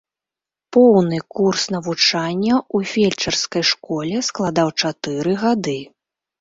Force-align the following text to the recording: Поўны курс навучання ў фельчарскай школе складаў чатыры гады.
Поўны 0.77 1.19
курс 1.39 1.61
навучання 1.75 2.55
ў 2.75 2.93
фельчарскай 2.95 3.63
школе 3.75 4.25
складаў 4.31 4.75
чатыры 4.81 5.41
гады. 5.47 5.81